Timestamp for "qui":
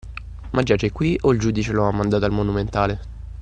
0.91-1.15